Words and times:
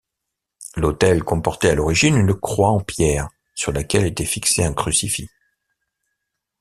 L'autel 0.77 1.23
comportait 1.23 1.69
à 1.69 1.75
l'origine 1.75 2.17
une 2.17 2.33
croix 2.33 2.69
en 2.69 2.79
pierre 2.79 3.29
sur 3.53 3.71
laquelle 3.71 4.07
était 4.07 4.25
fixé 4.25 4.63
un 4.63 4.73
crucifix. 4.73 5.29